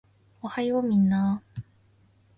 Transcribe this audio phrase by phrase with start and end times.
[0.41, 1.61] おはようみんなー